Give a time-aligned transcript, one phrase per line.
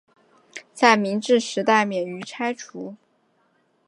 [0.73, 2.95] 在明治时代免于拆除。